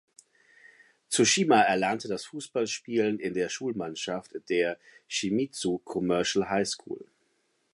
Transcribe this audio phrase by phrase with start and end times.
[1.11, 7.05] Tsushima erlernte das Fußballspielen in der Schulmannschaft der "Shimizu Commercial High School".